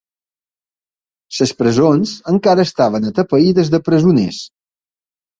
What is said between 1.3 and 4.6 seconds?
Les presons encara estaven atapeïdes de presoners